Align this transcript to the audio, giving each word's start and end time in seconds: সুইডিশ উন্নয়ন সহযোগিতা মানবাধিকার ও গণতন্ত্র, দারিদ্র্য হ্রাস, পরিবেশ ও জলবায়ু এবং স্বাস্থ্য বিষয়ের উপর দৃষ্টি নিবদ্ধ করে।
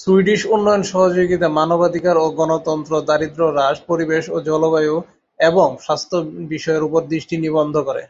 সুইডিশ 0.00 0.40
উন্নয়ন 0.54 0.82
সহযোগিতা 0.92 1.48
মানবাধিকার 1.58 2.16
ও 2.18 2.26
গণতন্ত্র, 2.38 2.92
দারিদ্র্য 3.08 3.48
হ্রাস, 3.48 3.76
পরিবেশ 3.88 4.24
ও 4.28 4.36
জলবায়ু 4.48 4.96
এবং 5.40 5.68
স্বাস্থ্য 5.84 6.16
বিষয়ের 6.52 6.86
উপর 6.88 7.00
দৃষ্টি 7.12 7.34
নিবদ্ধ 7.44 7.74
করে। 7.88 8.02